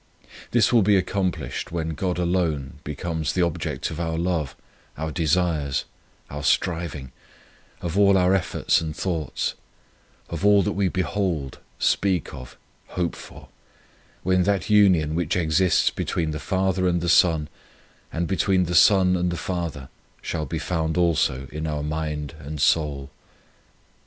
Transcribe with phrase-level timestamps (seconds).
[0.45, 4.55] 1 This will be accomplished when God alone becomes the object of all our love,
[4.97, 5.85] our desires,
[6.27, 7.11] our striv ing,
[7.81, 9.53] of all our efforts and thoughts,
[10.27, 13.49] of all that we l^hold, speak of, hope for;
[14.23, 17.47] when that union which exists between the Father and the Son,
[18.11, 19.87] and between the Son and the Father
[20.23, 23.11] shall be found also in our mind and soul.